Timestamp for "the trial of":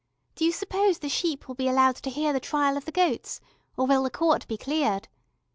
2.33-2.85